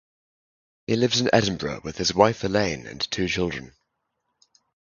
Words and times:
He 0.87 0.95
lives 0.95 1.21
in 1.21 1.29
Edinburgh 1.31 1.81
with 1.83 1.97
his 1.99 2.11
wife, 2.11 2.43
Elaine, 2.43 2.87
and 2.87 2.99
two 3.11 3.27
children. 3.27 3.75